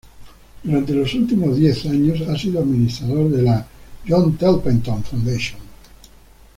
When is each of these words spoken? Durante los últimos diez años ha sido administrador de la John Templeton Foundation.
Durante 0.63 0.95
los 0.95 1.13
últimos 1.13 1.57
diez 1.57 1.85
años 1.85 2.27
ha 2.27 2.35
sido 2.35 2.59
administrador 2.59 3.29
de 3.29 3.43
la 3.43 3.67
John 4.09 4.35
Templeton 4.35 5.03
Foundation. 5.03 5.59